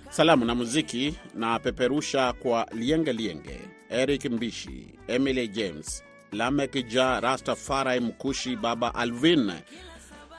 Salamu 0.09 0.45
na 0.45 0.55
muziki 0.55 1.15
na 1.35 1.59
peperusha 1.59 2.33
kwa 2.33 2.67
Lienge 2.75 3.13
Lienge, 3.13 3.59
Eric 3.89 4.25
Mbishi, 4.25 4.93
Emily 5.07 5.47
James, 5.47 6.03
Lamek 6.31 6.87
Ja, 6.89 7.19
Rastafari 7.19 7.99
Mkushi, 7.99 8.55
Baba 8.55 8.95
Alvin, 8.95 9.51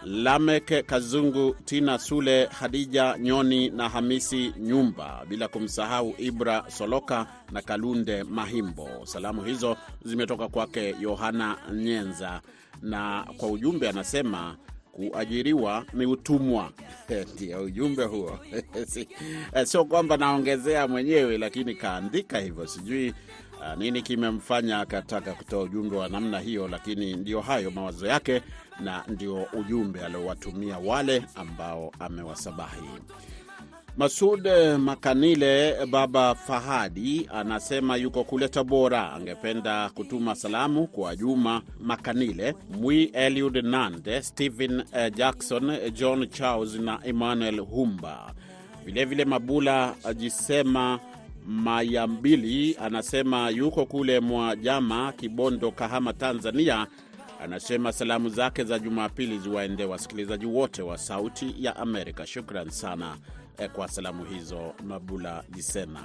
Lamek 0.05 0.87
Kazungu, 0.87 1.55
Tina 1.65 1.99
Sule, 1.99 2.47
Hadija 2.47 3.19
Nyoni 3.19 3.71
na 3.71 3.89
Hamisi 3.89 4.53
Nyumba, 4.59 5.25
bila 5.29 5.49
kumsahau 5.49 6.15
Ibra 6.19 6.65
Soloka 6.71 7.27
na 7.53 7.63
Kalunde 7.63 8.23
Mahimbo. 8.25 8.89
Salamu 9.05 9.45
hizo 9.45 9.77
zimetoka 10.05 10.49
kwake 10.49 10.95
Yohana 11.01 11.57
Nyenza, 11.73 12.41
na 12.83 13.27
kwa 13.37 13.49
ujumbe 13.49 13.89
anasema 13.89 14.57
kuajiriwa 14.93 15.85
ni 15.93 16.07
utumwa. 16.07 16.73
Ndio 17.35 17.63
ujumbe 17.63 18.05
huo. 18.05 18.39
Eh, 19.53 19.67
Sio 19.67 19.85
kwamba 19.85 20.17
naongezea 20.17 20.89
mwenyewe, 20.89 21.39
lakini 21.39 21.75
kaandika 21.75 22.39
hivyo. 22.39 22.67
Sijui 22.67 23.15
nini 23.79 24.03
kimemfanya 24.03 24.79
akataka 24.81 25.33
kutoa 25.33 25.63
ujumbe 25.63 25.97
wa 25.97 26.09
namna 26.09 26.41
hiyo, 26.41 26.69
lakini 26.69 27.15
ndio 27.15 27.41
hayo 27.41 27.71
mawazo 27.71 28.07
yake 28.07 28.43
na 28.81 29.05
ndio 29.09 29.47
ujumbe 29.53 30.05
aliowatumia 30.05 30.79
wale 30.79 31.23
ambao 31.35 31.93
amewasabahi. 31.99 32.89
Masud 33.97 34.49
Makanile 34.79 35.87
Baba 35.87 36.35
Fahadi 36.35 37.29
anasema 37.35 37.97
yuko 37.97 38.25
kule 38.25 38.49
Tabora, 38.49 39.13
angependa 39.13 39.91
kutuma 39.91 40.35
salamu 40.35 40.87
kwa 40.87 41.17
Juma 41.17 41.63
Makanile, 41.81 42.55
Mwi 42.71 43.05
Eliud 43.05 43.57
Nande, 43.65 44.23
Stephen 44.23 44.83
eh, 44.95 45.13
Jackson, 45.15 45.71
eh, 45.71 45.93
John 45.93 46.29
Charles 46.29 46.75
na 46.75 46.99
Emmanuel 47.05 47.61
Humba. 47.61 48.35
Vilevile 48.85 49.25
Mabula 49.25 49.95
Jisema 50.17 51.01
Mayambili 51.47 52.77
anasema 52.81 53.51
yuko 53.51 53.87
kule 53.87 54.21
mwa 54.21 54.57
Jama, 54.57 55.13
Kibondo, 55.13 55.71
Kahama, 55.71 56.13
Tanzania. 56.13 56.87
Anasema 57.43 57.93
salamu 57.93 58.29
zake 58.29 58.65
za 58.65 58.79
Jumapili 58.79 59.39
ziwaende 59.39 59.85
wasikilizaji 59.85 60.47
wote 60.47 60.83
wa 60.83 60.99
Sauti 60.99 61.55
ya 61.59 61.77
Amerika. 61.77 62.27
Shukran 62.27 62.71
sana 62.71 63.17
eh, 63.59 63.71
kwa 63.71 63.89
salamu 63.89 64.25
hizo, 64.25 64.75
Mabula 64.87 65.45
Jisena. 65.51 66.01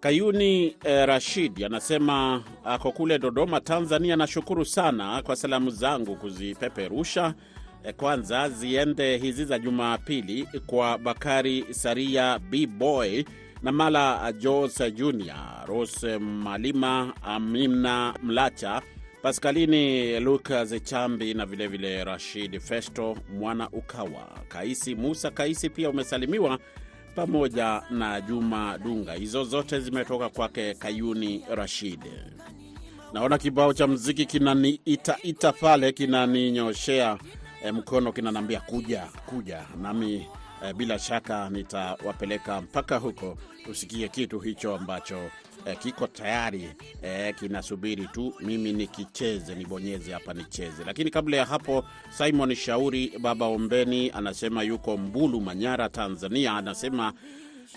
Kayuni 0.00 0.76
eh, 0.84 1.06
Rashid 1.06 1.64
anasema 1.64 2.42
ako 2.64 2.92
kule 2.92 3.18
Dodoma, 3.18 3.60
Tanzania. 3.60 4.16
Nashukuru 4.16 4.64
sana 4.64 5.22
kwa 5.22 5.36
salamu 5.36 5.70
zangu 5.70 6.16
kuzipeperusha. 6.16 7.34
Eh, 7.84 7.94
Kwanza 7.94 8.48
ziende 8.48 9.16
hizi 9.18 9.44
za 9.44 9.58
Jumapili 9.58 10.48
kwa 10.66 10.98
Bakari 10.98 11.66
Saria, 11.70 12.38
B 12.38 12.66
Boy 12.66 13.24
na 13.66 13.72
Mala 13.72 14.32
Jos 14.38 14.78
Junior, 14.94 15.64
Rose 15.66 16.18
Malima, 16.18 17.12
Amina 17.22 18.14
Mlacha, 18.22 18.80
Paskalini 19.22 20.20
Lukas 20.20 20.70
Chambi 20.84 21.34
na 21.34 21.46
vilevile 21.46 21.88
vile 21.88 22.04
Rashid 22.04 22.60
Festo 22.60 23.16
Mwana 23.38 23.68
Ukawa, 23.70 24.28
Kaisi 24.48 24.94
Musa 24.94 25.30
Kaisi 25.30 25.70
pia 25.70 25.90
umesalimiwa 25.90 26.58
pamoja 27.14 27.82
na 27.90 28.20
Juma 28.20 28.78
Dunga. 28.78 29.12
Hizo 29.14 29.44
zote 29.44 29.80
zimetoka 29.80 30.28
kwake 30.28 30.74
Kayuni 30.74 31.44
Rashid. 31.54 32.00
Naona 33.12 33.38
kibao 33.38 33.72
cha 33.72 33.86
mziki 33.86 34.26
kinaniitaita 34.26 35.52
pale, 35.52 35.92
kinaninyoshea 35.92 37.18
eh, 37.64 37.74
mkono, 37.74 38.12
kinanambia 38.12 38.60
kuja 38.60 39.06
kuja, 39.26 39.62
nami 39.82 40.26
eh, 40.64 40.74
bila 40.74 40.98
shaka 40.98 41.50
nitawapeleka 41.50 42.60
mpaka 42.60 42.96
huko 42.96 43.38
tusikie 43.64 44.08
kitu 44.08 44.38
hicho 44.38 44.74
ambacho 44.76 45.30
eh, 45.66 45.78
kiko 45.78 46.06
tayari 46.06 46.70
eh, 47.02 47.34
kinasubiri 47.34 48.06
tu 48.06 48.34
mimi 48.40 48.72
nikicheze, 48.72 49.54
nibonyeze 49.54 50.12
hapa 50.12 50.34
nicheze. 50.34 50.84
Lakini 50.86 51.10
kabla 51.10 51.36
ya 51.36 51.44
hapo, 51.46 51.84
Simon 52.10 52.54
Shauri 52.54 53.12
Baba 53.18 53.46
Ombeni 53.46 54.10
anasema 54.10 54.62
yuko 54.62 54.96
Mbulu, 54.96 55.40
Manyara, 55.40 55.88
Tanzania. 55.88 56.52
Anasema 56.54 57.12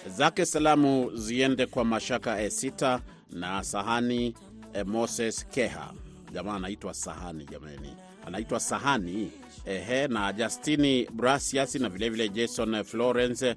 zake 0.08 0.46
salamu 0.46 1.12
ziende 1.16 1.66
kwa 1.66 1.86
Mashaka 1.86 2.42
Esita 2.42 3.02
na 3.32 3.64
Sahani 3.64 4.34
eh, 4.74 4.86
Moses 4.86 5.46
Keha. 5.48 5.94
Jamaa 6.34 6.54
anaitwa 6.56 6.94
Sahani, 6.94 7.46
jamani, 7.52 7.96
anaitwa 8.28 8.60
Sahani 8.60 9.32
ehe, 9.66 10.08
na 10.08 10.34
Justini 10.34 11.06
Brasias 11.14 11.76
na 11.76 11.90
vilevile 11.90 12.30
Jason 12.30 12.84
Florence 12.84 13.56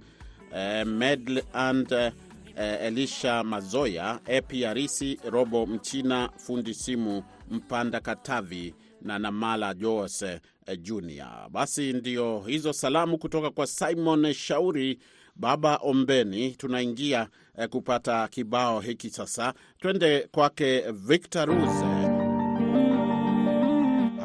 eh, 0.55 0.87
Medl 0.87 1.39
and 1.53 1.93
eh, 1.93 2.13
Elisha 2.57 3.43
Mazoya, 3.45 4.21
Epi 4.27 4.65
Arisi, 4.67 5.19
Robo 5.31 5.67
Mchina, 5.67 6.31
fundi 6.37 6.75
simu 6.75 7.23
Mpanda 7.51 8.01
Katavi 8.01 8.75
na 9.03 9.19
Namala 9.19 9.75
Jos 9.75 10.23
eh, 10.23 10.41
Junior. 10.83 11.49
Basi 11.51 11.93
ndio 11.93 12.41
hizo 12.41 12.73
salamu 12.73 13.19
kutoka 13.19 13.51
kwa 13.51 13.67
Simon 13.67 14.33
Shauri 14.35 14.99
Baba 15.37 15.77
Ombeni. 15.77 16.51
Tunaingia 16.51 17.29
eh, 17.59 17.69
kupata 17.69 18.29
kibao 18.29 18.81
hiki 18.81 19.11
sasa. 19.11 19.55
Twende 19.79 20.29
kwake 20.33 20.81
Victor 20.93 21.47
Ruse. 21.49 21.92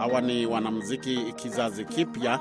Hawa 0.08 0.22
ni 0.22 0.46
wanamuziki 0.46 1.34
kizazi 1.36 1.86
kipya, 1.86 2.40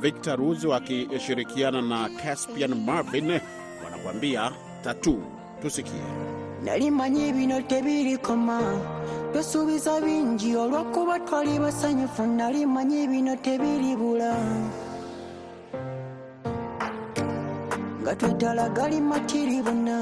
Victor 0.00 0.36
Ruse 0.36 0.66
wakishirikiana 0.68 1.82
na 1.82 2.08
Caspian 2.08 2.74
Marvin 2.74 3.40
wanakuambia 3.84 4.52
tatu. 4.84 5.22
Tusikie. 5.62 5.92
nalimanyi 6.64 7.32
bino 7.32 7.60
tebirikoma 7.62 8.60
tosuubiza 9.32 10.00
bingi 10.00 10.56
olw'okuba 10.56 11.18
twali 11.20 11.58
basanyufu 11.58 12.22
nalimanyi 12.26 13.06
bino 13.08 13.36
tebiribula 13.36 14.36
nga 18.02 18.14
twetala 18.16 18.68
gali 18.68 19.00
matiri 19.00 19.62
bonna 19.62 20.00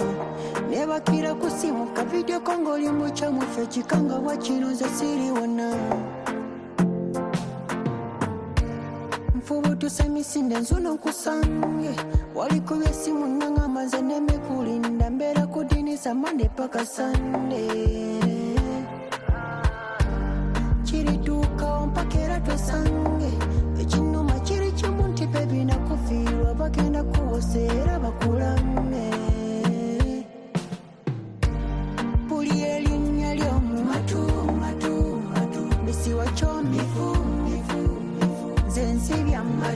nebakira 0.70 1.34
kusimuka 1.34 2.04
vidio 2.04 2.40
ng'oli 2.40 2.88
chikanga 2.88 3.46
ekikanga 3.62 4.16
nze 4.72 4.88
siri 4.96 5.30
wonna 5.30 5.68
nfubutuse 9.52 10.08
misinde 10.08 10.56
nzuno 10.58 10.94
nkusange 10.94 11.92
walikubya 12.34 12.90
esimu 12.90 13.26
nanga 13.38 13.68
maze 13.68 14.00
nemekulinda 14.02 15.10
mbeera 15.10 15.46
kudinisa 15.46 16.14
mande 16.14 16.48
paka 16.56 16.86
sande 16.86 17.62
kirituukawo 20.86 21.86
mpaka 21.86 22.18
era 22.24 22.40
twesange 22.40 23.30
ekinuma 23.80 24.40
kiri 24.40 24.72
kimu 24.72 25.08
nti 25.08 25.26
bebi 25.26 25.64
nakufiirwa 25.64 26.54
bagenda 26.54 27.02
kuwosa 27.04 27.58
era 27.58 27.98
bakulame 27.98 29.04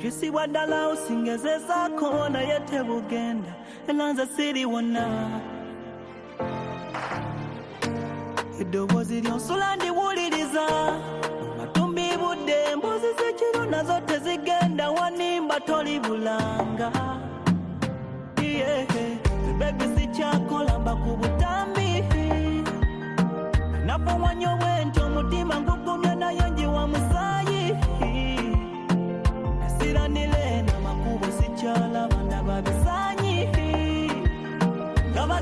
kisibwa 0.00 0.46
ddala 0.46 0.88
osingezezaako 0.88 2.28
naye 2.28 2.60
tebugenda 2.60 3.52
era 3.88 4.12
nze 4.12 4.26
siriwona 4.36 5.04
eddoboozi 8.60 9.20
lyonsula 9.20 9.76
ndiwuliriza 9.76 10.64
matumbi 11.58 12.06
budde 12.20 12.56
embuzi 12.72 13.10
z'ekiro 13.18 13.64
nazo 13.72 14.00
tezigenda 14.06 14.90
wanimba 14.90 15.60
toli 15.60 16.00
bulanga. 16.00 16.88
Yeah. 18.42 18.86
bebi 19.58 19.84
sikyakola 19.96 20.78
mba 20.78 20.94
ku 21.02 21.16
butambi 21.16 22.04
nafuwanya 23.86 24.52
obwenti 24.54 25.00
omutima 25.00 25.54
ngugumya 25.60 25.79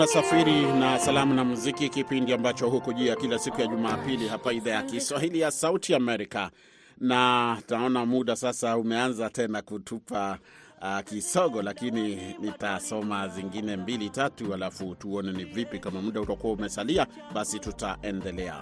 unasafiri 0.00 0.62
na 0.62 0.98
salamu 0.98 1.34
na 1.34 1.44
muziki, 1.44 1.88
kipindi 1.88 2.32
ambacho 2.32 2.68
hukujia 2.68 3.16
kila 3.16 3.38
siku 3.38 3.60
ya 3.60 3.66
Jumapili 3.66 4.28
hapa 4.28 4.52
idhaa 4.52 4.70
ya 4.70 4.82
Kiswahili 4.82 5.40
ya 5.40 5.50
Sauti 5.50 5.94
Amerika, 5.94 6.50
na 7.00 7.56
tunaona 7.66 8.06
muda 8.06 8.36
sasa 8.36 8.76
umeanza 8.76 9.30
tena 9.30 9.62
kutupa 9.62 10.38
uh, 10.82 11.00
kisogo, 11.00 11.62
lakini 11.62 12.34
nitasoma 12.40 13.28
zingine 13.28 13.76
mbili 13.76 14.10
tatu, 14.10 14.54
alafu 14.54 14.94
tuone 14.94 15.32
ni 15.32 15.44
vipi. 15.44 15.78
Kama 15.78 16.02
muda 16.02 16.20
utakuwa 16.20 16.52
umesalia, 16.52 17.06
basi 17.34 17.58
tutaendelea. 17.58 18.56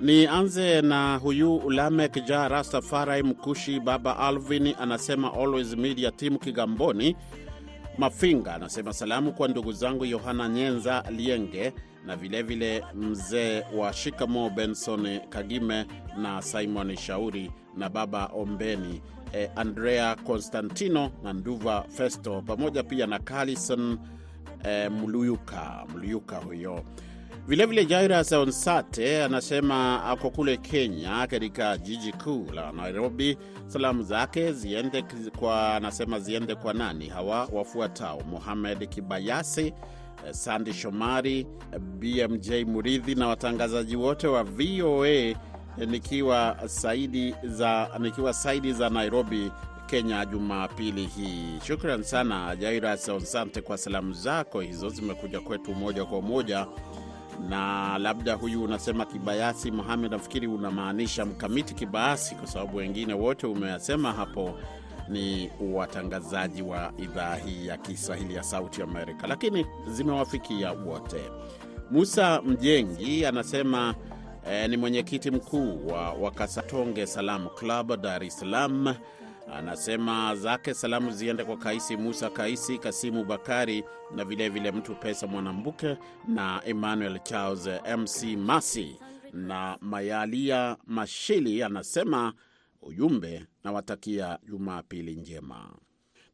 Nianze 0.00 0.82
na 0.82 1.16
huyu 1.16 1.70
Lamek 1.70 2.24
Ja 2.24 2.48
Rastafari 2.48 3.22
Mkushi, 3.22 3.80
Baba 3.80 4.18
Alvin 4.18 4.74
anasema 4.80 5.32
Always 5.34 5.76
Media 5.76 6.10
Team 6.10 6.38
Kigamboni 6.38 7.16
Mafinga 7.98 8.54
anasema 8.54 8.92
salamu 8.92 9.32
kwa 9.32 9.48
ndugu 9.48 9.72
zangu 9.72 10.04
Yohana 10.04 10.48
Nyenza 10.48 11.04
Lienge 11.10 11.72
na 12.06 12.16
vilevile 12.16 12.84
mzee 12.94 13.62
wa 13.76 13.92
Shikamo 13.92 14.50
Benson 14.50 15.20
Kagime 15.28 15.86
na 16.16 16.42
Simon 16.42 16.96
Shauri 16.96 17.50
na 17.76 17.88
baba 17.88 18.26
Ombeni 18.26 19.02
eh, 19.32 19.50
Andrea 19.56 20.16
Constantino 20.16 21.10
na 21.22 21.32
Nduva 21.32 21.84
Festo 21.88 22.42
pamoja 22.42 22.82
pia 22.82 23.06
na 23.06 23.18
Carlison 23.18 23.98
eh, 24.64 24.90
Mluyuka 24.92 25.84
Mluyuka 25.94 26.36
huyo 26.36 26.84
Vilevile 27.46 27.84
Jairus 27.84 28.32
Onsate 28.32 29.22
anasema 29.24 30.04
ako 30.04 30.30
kule 30.30 30.56
Kenya, 30.56 31.26
katika 31.26 31.78
jiji 31.78 32.12
kuu 32.12 32.46
la 32.54 32.72
Nairobi. 32.72 33.38
Salamu 33.66 34.02
zake 34.02 34.52
ziende 34.52 35.04
kwa, 35.38 35.74
anasema 35.76 36.20
ziende 36.20 36.54
kwa 36.54 36.74
nani 36.74 37.08
hawa 37.08 37.48
wafuatao: 37.52 38.20
Mohamed 38.30 38.88
Kibayasi, 38.88 39.66
eh, 39.66 39.74
Sandi 40.32 40.72
Shomari, 40.72 41.38
eh, 41.72 41.78
BMJ 41.80 42.50
Muridhi 42.66 43.14
na 43.14 43.28
watangazaji 43.28 43.96
wote 43.96 44.26
wa 44.26 44.44
VOA 44.44 45.08
eh, 45.08 45.36
nikiwa 45.86 46.56
saidi 46.66 47.34
za, 47.44 47.88
nikiwa 47.98 48.32
saidi 48.32 48.72
za 48.72 48.90
Nairobi 48.90 49.50
Kenya 49.86 50.24
Jumapili 50.26 51.06
hii. 51.06 51.58
Shukran 51.66 52.02
sana 52.02 52.56
Jairus 52.56 53.08
Onsante 53.08 53.60
kwa 53.60 53.78
salamu 53.78 54.12
zako 54.12 54.60
hizo, 54.60 54.88
zimekuja 54.88 55.40
kwetu 55.40 55.74
moja 55.74 56.04
kwa 56.04 56.22
moja 56.22 56.66
na 57.48 57.98
labda 57.98 58.34
huyu 58.34 58.62
unasema 58.64 59.04
Kibayasi 59.04 59.70
Mohamed, 59.70 60.10
nafikiri 60.12 60.46
unamaanisha 60.46 61.24
Mkamiti 61.24 61.74
Kibayasi, 61.74 62.34
kwa 62.34 62.46
sababu 62.46 62.76
wengine 62.76 63.14
wote 63.14 63.46
umeyasema 63.46 64.12
hapo 64.12 64.54
ni 65.08 65.50
watangazaji 65.72 66.62
wa 66.62 66.92
idhaa 66.98 67.34
hii 67.36 67.66
ya 67.66 67.76
Kiswahili 67.76 68.34
ya 68.34 68.42
Sauti 68.42 68.82
Amerika, 68.82 69.26
lakini 69.26 69.66
zimewafikia 69.90 70.72
wote. 70.72 71.20
Musa 71.90 72.42
Mjengi 72.42 73.26
anasema 73.26 73.94
eh, 74.50 74.70
ni 74.70 74.76
mwenyekiti 74.76 75.30
mkuu 75.30 75.86
wa 75.86 76.12
Wakasatonge 76.12 77.06
Salam 77.06 77.48
Club 77.48 77.96
Dar 78.00 78.24
es 78.24 78.38
Salaam. 78.38 78.94
Anasema 79.56 80.36
zake 80.36 80.74
salamu 80.74 81.10
ziende 81.10 81.44
kwa 81.44 81.56
Kaisi 81.56 81.96
Musa 81.96 82.30
Kaisi, 82.30 82.78
Kasimu 82.78 83.24
Bakari 83.24 83.84
na 84.14 84.24
vilevile 84.24 84.48
vile 84.70 84.72
Mtu 84.72 84.94
Pesa 84.94 85.26
Mwanambuke 85.26 85.96
na 86.28 86.62
Emmanuel 86.64 87.18
Charles 87.22 87.66
MC 87.98 88.36
Masi 88.36 88.96
na 89.32 89.78
Mayalia 89.80 90.76
Mashili. 90.86 91.62
Anasema 91.62 92.32
ujumbe 92.82 93.46
nawatakia 93.64 94.38
Jumapili 94.46 95.14
njema. 95.16 95.68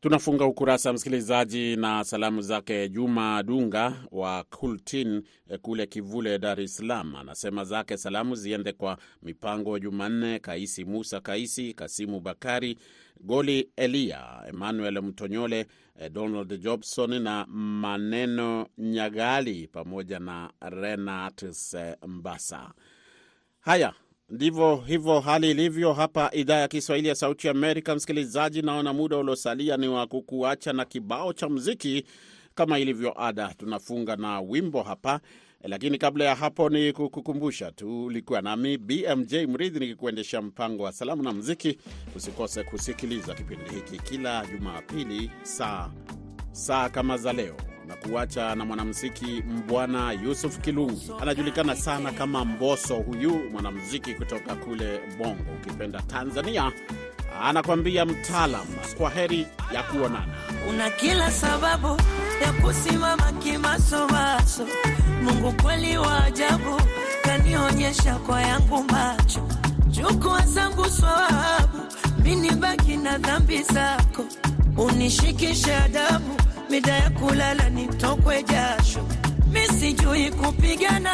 Tunafunga 0.00 0.44
ukurasa 0.46 0.92
msikilizaji 0.92 1.76
na 1.76 2.04
salamu 2.04 2.42
zake 2.42 2.88
Juma 2.88 3.42
Dunga 3.42 3.94
wa 4.10 4.44
Kultin 4.44 5.22
eh, 5.50 5.58
kule 5.62 5.86
Kivule, 5.86 6.38
Dar 6.38 6.60
es 6.60 6.76
Salaam. 6.76 7.16
Anasema 7.16 7.64
zake 7.64 7.96
salamu 7.96 8.34
ziende 8.34 8.72
kwa 8.72 8.98
Mipango 9.22 9.78
Jumanne, 9.78 10.38
Kaisi 10.38 10.84
Musa 10.84 11.20
Kaisi, 11.20 11.74
Kasimu 11.74 12.20
Bakari, 12.20 12.78
Goli 13.20 13.70
Elia, 13.76 14.24
Emmanuel 14.48 15.02
Mtonyole, 15.02 15.66
eh, 16.00 16.10
Donald 16.12 16.60
Jobson 16.62 17.22
na 17.22 17.46
Maneno 17.48 18.66
Nyagali 18.78 19.66
pamoja 19.68 20.18
na 20.18 20.52
Renatus 20.60 21.74
eh, 21.74 21.96
Mbasa. 22.06 22.72
Haya 23.60 23.92
ndivyo 24.30 24.76
hivyo 24.76 25.20
hali 25.20 25.50
ilivyo 25.50 25.92
hapa 25.92 26.30
idhaa 26.32 26.56
ya 26.58 26.68
Kiswahili 26.68 27.08
ya 27.08 27.14
Sauti 27.14 27.48
Amerika. 27.48 27.94
Msikilizaji, 27.94 28.62
naona 28.62 28.92
muda 28.92 29.16
uliosalia 29.18 29.76
ni 29.76 29.88
wa 29.88 30.06
kukuacha 30.06 30.72
na 30.72 30.84
kibao 30.84 31.32
cha 31.32 31.48
muziki. 31.48 32.04
Kama 32.54 32.78
ilivyo 32.78 33.22
ada, 33.24 33.54
tunafunga 33.58 34.16
na 34.16 34.40
wimbo 34.40 34.82
hapa, 34.82 35.20
lakini 35.62 35.98
kabla 35.98 36.24
ya 36.24 36.34
hapo 36.34 36.68
ni 36.68 36.92
kukukumbusha 36.92 37.72
tu, 37.72 38.04
ulikuwa 38.04 38.40
nami 38.42 38.78
BMJ 38.78 39.34
Mridhi 39.34 39.78
nikikuendesha 39.80 40.42
mpango 40.42 40.82
wa 40.82 40.92
salamu 40.92 41.22
na 41.22 41.32
muziki. 41.32 41.78
Usikose 42.16 42.62
kusikiliza 42.64 43.34
kipindi 43.34 43.70
hiki 43.74 43.98
kila 44.10 44.46
Jumapili 44.46 45.30
saa 45.42 45.90
saa 46.52 46.88
kama 46.88 47.18
za 47.18 47.32
leo 47.32 47.56
na 47.90 48.54
na 48.54 48.64
mwanamuziki 48.64 49.42
Mbwana 49.48 50.12
Yusuf 50.12 50.58
Kilungi, 50.58 51.10
anajulikana 51.20 51.76
sana 51.76 52.12
kama 52.12 52.44
Mboso. 52.44 52.94
Huyu 52.96 53.50
mwanamuziki 53.52 54.14
kutoka 54.14 54.54
kule 54.54 55.00
Bongo, 55.18 55.44
ukipenda 55.62 56.02
Tanzania, 56.02 56.72
anakwambia 57.42 58.04
mtaalam. 58.06 58.66
Kwa 58.98 59.10
heri 59.10 59.46
ya 59.74 59.82
kuonana. 59.82 60.26
una 60.70 60.90
kila 60.90 61.30
sababu 61.30 61.86
ya 62.42 62.52
kusimama 62.52 63.32
kimasomaso. 63.32 64.66
Mungu 65.22 65.52
kweli 65.62 65.98
wa 65.98 66.24
ajabu, 66.24 66.80
kanionyesha 67.22 68.14
kwa 68.14 68.42
yangu 68.42 68.84
macho, 68.84 69.48
chukua 69.90 70.40
zangu 70.46 70.84
swawabu, 70.84 71.78
mini 72.24 72.50
baki 72.50 72.96
na 72.96 73.18
dhambi 73.18 73.62
zako, 73.62 74.24
unishikishe 74.76 75.74
adabu 75.74 76.40
mida 76.70 76.92
ya 76.96 77.10
kulala 77.10 77.68
nitokwe 77.70 78.42
jasho, 78.42 79.00
mi 79.52 79.66
sijui 79.78 80.30
kupigana, 80.30 81.10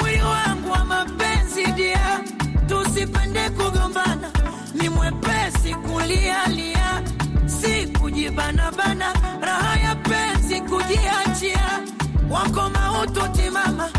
mwili 0.00 0.22
wangu 0.22 0.70
wa 0.70 0.84
mapenzi 0.84 1.66
dia, 1.72 2.20
tusipende 2.68 3.50
kugombana, 3.50 4.30
ni 4.74 4.88
mwepesi 4.88 5.74
kulialia, 5.74 7.02
si 7.46 7.86
kujibanabana, 8.00 9.12
raha 9.40 9.80
ya 9.80 9.94
penzi 9.94 10.60
kujiachia, 10.60 11.80
wako 12.30 12.70
mautu 12.70 13.28
timama, 13.28 13.90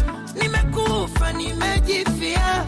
nimekufa 0.42 1.34
nimejifia. 1.34 2.66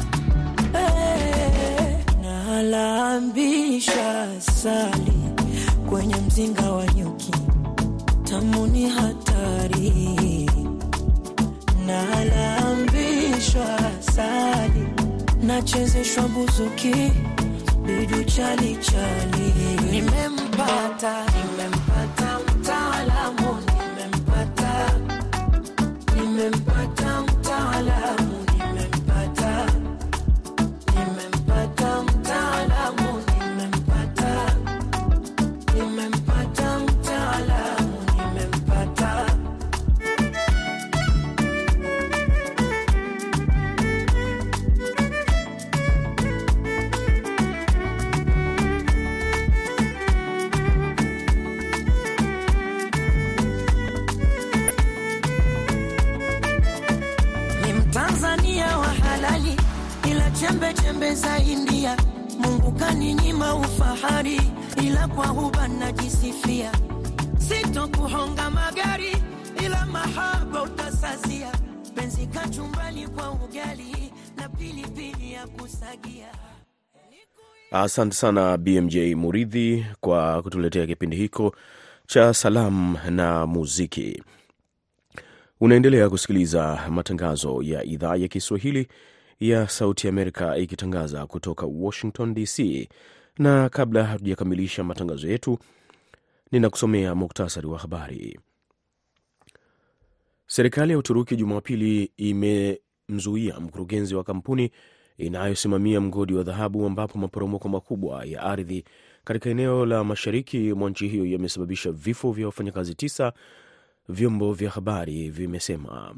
Hey. 0.71 1.95
nalambisha 2.21 4.28
sali 4.41 5.13
kwenye 5.89 6.15
mzinga 6.15 6.71
wa 6.71 6.86
nyuki, 6.88 7.32
tamu 8.30 8.68
ni 8.68 8.89
hatari. 8.89 10.50
Nalambishwa 11.86 13.80
sali, 14.02 14.88
nachezeshwa 15.44 16.24
buzuki, 16.28 16.96
bidu 17.86 18.24
chali. 18.24 18.78
Nimempata, 19.92 21.13
nimempata 21.36 21.88
Penzi 72.39 72.60
kachumbani 72.60 73.08
kwa 73.08 73.32
ugali 73.32 74.13
na 74.38 74.49
pilipili 74.49 75.34
ya 75.34 75.47
kusagia. 75.47 76.28
Asante 77.71 78.15
sana 78.15 78.58
BMJ 78.58 78.97
Muridhi 78.97 79.86
kwa 79.99 80.43
kutuletea 80.43 80.88
kipindi 80.88 81.15
hiko 81.17 81.56
cha 82.08 82.34
salamu 82.34 82.99
na 83.10 83.47
muziki. 83.47 84.23
Unaendelea 85.62 86.10
kusikiliza 86.10 86.86
matangazo 86.89 87.62
ya 87.62 87.84
idhaa 87.84 88.15
ya 88.15 88.28
Kiswahili 88.28 88.88
ya 89.39 89.67
Sauti 89.69 90.08
Amerika 90.08 90.58
ikitangaza 90.58 91.25
kutoka 91.28 91.65
Washington 91.65 92.34
DC, 92.34 92.89
na 93.38 93.69
kabla 93.69 94.04
hatujakamilisha 94.04 94.84
matangazo 94.84 95.28
yetu, 95.28 95.60
ninakusomea 96.52 97.15
muktasari 97.15 97.67
wa 97.67 97.80
habari. 97.80 98.39
Serikali 100.52 100.92
ya 100.92 100.98
Uturuki 100.98 101.36
Jumapili 101.36 102.12
imemzuia 102.18 103.60
mkurugenzi 103.60 104.16
wa 104.16 104.24
kampuni 104.24 104.72
inayosimamia 105.18 106.02
mgodi 106.02 106.34
wa 106.34 106.44
dhahabu 106.44 106.86
ambapo 106.86 107.18
maporomoko 107.20 107.70
makubwa 107.70 108.26
ya 108.26 108.44
ardhi 108.44 108.84
katika 109.24 109.50
eneo 109.50 109.86
la 109.86 110.04
mashariki 110.04 110.74
mwa 110.74 110.90
nchi 110.90 111.08
hiyo 111.08 111.26
yamesababisha 111.26 111.92
vifo 111.92 112.32
vya 112.32 112.46
wafanyakazi 112.46 112.96
tisa, 112.96 113.34
vyombo 114.10 114.54
vya 114.54 114.70
habari 114.70 115.30
vimesema. 115.30 116.16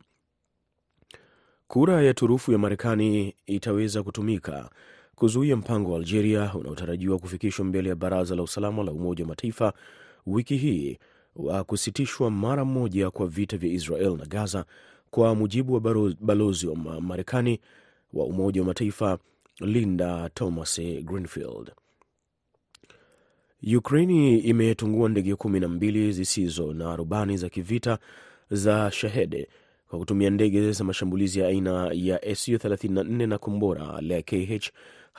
Kura 1.67 2.01
ya 2.01 2.13
turufu 2.13 2.51
ya 2.51 2.57
Marekani 2.57 3.35
itaweza 3.45 4.03
kutumika 4.03 4.69
kuzuia 5.15 5.55
mpango 5.55 5.91
wa 5.91 5.97
Algeria 5.99 6.53
unaotarajiwa 6.53 7.19
kufikishwa 7.19 7.65
mbele 7.65 7.89
ya 7.89 7.95
Baraza 7.95 8.35
la 8.35 8.43
Usalama 8.43 8.83
la 8.83 8.91
Umoja 8.91 9.23
wa 9.23 9.27
Mataifa 9.29 9.73
wiki 10.25 10.57
hii 10.57 10.97
wa 11.35 11.63
kusitishwa 11.63 12.31
mara 12.31 12.65
moja 12.65 13.11
kwa 13.11 13.27
vita 13.27 13.57
vya 13.57 13.69
Israel 13.71 14.17
na 14.17 14.25
Gaza, 14.25 14.65
kwa 15.09 15.35
mujibu 15.35 15.73
wa 15.73 15.79
balozi 16.21 16.67
wa 16.67 17.01
Marekani 17.01 17.59
wa 18.13 18.25
Umoja 18.25 18.61
wa 18.61 18.67
Mataifa 18.67 19.17
Linda 19.59 20.29
Thomas 20.29 20.81
Greenfield. 21.03 21.71
Ukraini 23.77 24.39
imetungua 24.39 25.09
ndege 25.09 25.35
kumi 25.35 25.59
na 25.59 25.67
mbili 25.67 26.11
zisizo 26.11 26.73
na 26.73 26.95
rubani 26.95 27.37
za 27.37 27.49
kivita 27.49 27.97
za 28.51 28.91
Shahede 28.91 29.47
kwa 29.87 29.99
kutumia 29.99 30.29
ndege 30.29 30.71
za 30.71 30.83
mashambulizi 30.83 31.39
ya 31.39 31.47
aina 31.47 31.89
ya 31.93 32.35
Su 32.35 32.51
34 32.51 33.27
na 33.27 33.37
kombora 33.37 34.01
la 34.01 34.21
KH 34.21 34.69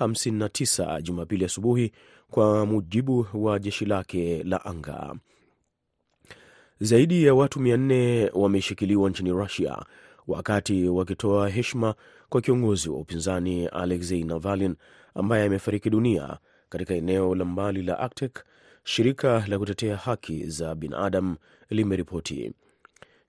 59 0.00 1.02
Jumapili 1.02 1.44
asubuhi, 1.44 1.92
kwa 2.30 2.66
mujibu 2.66 3.26
wa 3.34 3.58
jeshi 3.58 3.84
lake 3.84 4.42
la 4.42 4.64
anga. 4.64 5.14
Zaidi 6.84 7.24
ya 7.24 7.34
watu 7.34 7.60
400 7.60 8.30
wameshikiliwa 8.34 9.10
nchini 9.10 9.32
Russia 9.32 9.84
wakati 10.28 10.88
wakitoa 10.88 11.48
heshima 11.48 11.94
kwa 12.28 12.40
kiongozi 12.40 12.88
wa 12.90 12.98
upinzani 12.98 13.66
Alexei 13.66 14.24
Navalny 14.24 14.74
ambaye 15.14 15.44
amefariki 15.44 15.90
dunia 15.90 16.38
katika 16.68 16.94
eneo 16.94 17.34
la 17.34 17.44
mbali 17.44 17.82
la 17.82 17.98
Arctic, 17.98 18.44
shirika 18.84 19.44
la 19.48 19.58
kutetea 19.58 19.96
haki 19.96 20.44
za 20.46 20.74
binadamu 20.74 21.36
limeripoti. 21.70 22.52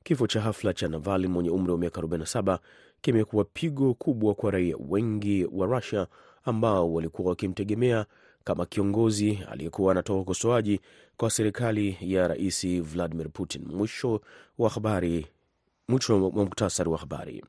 Kifo 0.03 0.27
cha 0.27 0.41
hafla 0.41 0.73
cha 0.73 0.87
Navalny 0.87 1.27
mwenye 1.27 1.49
umri 1.49 1.71
wa 1.71 1.77
miaka 1.77 2.01
47 2.01 2.57
kimekuwa 3.01 3.45
pigo 3.45 3.93
kubwa 3.93 4.35
kwa 4.35 4.51
raia 4.51 4.75
wengi 4.89 5.47
wa 5.51 5.67
Russia 5.67 6.07
ambao 6.43 6.93
walikuwa 6.93 7.29
wakimtegemea 7.29 8.05
kama 8.43 8.65
kiongozi 8.65 9.39
aliyekuwa 9.51 9.91
anatoa 9.91 10.19
ukosoaji 10.19 10.79
kwa 11.17 11.29
serikali 11.29 11.97
ya 12.01 12.27
Rais 12.27 12.67
Vladimir 12.81 13.29
Putin. 13.29 13.65
Mwisho 13.75 14.21
wa 14.57 14.69
habari, 14.69 15.25
mwisho 15.87 16.23
wa 16.23 16.31
muktasari 16.31 16.89
wa 16.89 16.97
habari. 16.97 17.43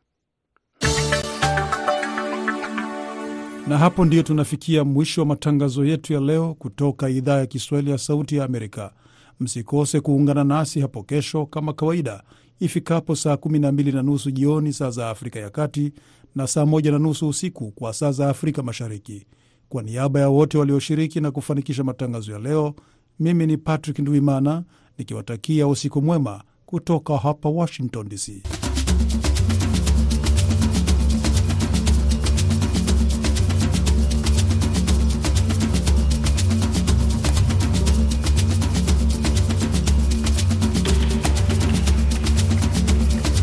Na 3.69 3.79
hapo 3.79 4.05
ndiyo 4.05 4.23
tunafikia 4.23 4.85
mwisho 4.85 5.21
wa 5.21 5.27
matangazo 5.27 5.85
yetu 5.85 6.13
ya 6.13 6.21
leo 6.21 6.55
kutoka 6.55 7.09
idhaa 7.09 7.39
ya 7.39 7.47
Kiswahili 7.47 7.91
ya 7.91 7.99
Sauti 7.99 8.37
ya 8.37 8.45
Amerika. 8.45 8.93
Msikose 9.41 10.01
kuungana 10.01 10.45
nasi 10.45 10.81
hapo 10.81 11.03
kesho 11.03 11.47
kama 11.47 11.73
kawaida 11.73 12.23
ifikapo 12.61 13.17
saa 13.17 13.35
12 13.35 13.95
na 13.95 14.03
nusu 14.03 14.31
jioni 14.31 14.73
saa 14.73 14.91
za 14.91 15.11
Afrika 15.11 15.39
ya 15.41 15.51
Kati 15.51 15.93
na 16.35 16.47
saa 16.47 16.63
1 16.63 16.91
na 16.93 16.99
nusu 16.99 17.29
usiku 17.29 17.71
kwa 17.71 17.93
saa 17.93 18.13
za 18.13 18.29
Afrika 18.29 18.63
Mashariki. 18.63 19.27
Kwa 19.75 19.83
niaba 19.83 20.21
ya 20.21 20.29
wote 20.29 20.59
walioshiriki 20.59 21.21
na 21.21 21.31
kufanikisha 21.31 21.85
matangazo 21.85 22.33
ya 22.33 22.39
leo, 22.39 22.75
mimi 23.21 23.47
ni 23.47 23.57
Patrick 23.57 23.99
Ndwimana 23.99 24.65
nikiwatakia 24.99 25.67
usiku 25.69 26.03
mwema 26.03 26.43
kutoka 26.67 27.17
hapa 27.17 27.49
Washington 27.49 28.09
DC. 28.09 28.43